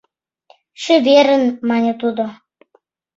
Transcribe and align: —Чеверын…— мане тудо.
—Чеверын…— 0.81 1.43
мане 1.67 1.93
тудо. 2.01 2.25